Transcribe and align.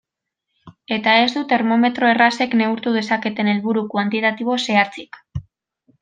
Eta 0.95 1.11
ez 1.25 1.27
du 1.33 1.41
termometro 1.51 2.09
errazek 2.13 2.55
neurtu 2.63 2.93
dezaketen 2.97 3.51
helburu 3.55 3.83
kuantitatibo 3.95 4.57
zehatzik. 4.69 5.21